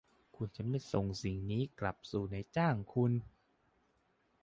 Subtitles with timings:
[0.35, 3.11] คุณจะไม่ส่งสิ่งนี้กลับสู่นายจ้างคุณ?